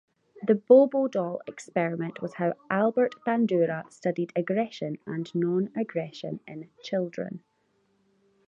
The 0.47 0.55
Bobo 0.55 1.07
Doll 1.07 1.43
Experiment 1.45 2.23
was 2.23 2.33
how 2.33 2.53
Albert 2.71 3.13
Bandura 3.23 3.85
studied 3.93 4.33
aggression 4.35 4.97
and 5.05 5.29
non-aggression 5.35 6.39
in 6.47 6.71
children. 6.81 7.43